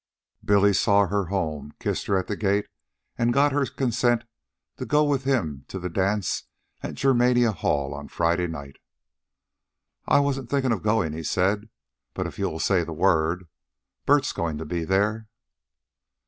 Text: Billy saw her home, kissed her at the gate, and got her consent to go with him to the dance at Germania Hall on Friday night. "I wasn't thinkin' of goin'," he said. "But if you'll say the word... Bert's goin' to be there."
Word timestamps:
Billy 0.43 0.73
saw 0.73 1.05
her 1.05 1.25
home, 1.25 1.73
kissed 1.79 2.07
her 2.07 2.17
at 2.17 2.25
the 2.25 2.35
gate, 2.35 2.65
and 3.19 3.31
got 3.31 3.51
her 3.51 3.67
consent 3.67 4.23
to 4.77 4.83
go 4.87 5.03
with 5.03 5.25
him 5.25 5.63
to 5.67 5.77
the 5.77 5.91
dance 5.91 6.45
at 6.81 6.95
Germania 6.95 7.51
Hall 7.51 7.93
on 7.93 8.07
Friday 8.07 8.47
night. 8.47 8.77
"I 10.07 10.19
wasn't 10.19 10.49
thinkin' 10.49 10.71
of 10.71 10.81
goin'," 10.81 11.13
he 11.13 11.21
said. 11.21 11.69
"But 12.15 12.25
if 12.25 12.39
you'll 12.39 12.59
say 12.59 12.83
the 12.83 12.93
word... 12.93 13.47
Bert's 14.07 14.33
goin' 14.33 14.57
to 14.57 14.65
be 14.65 14.85
there." 14.85 15.27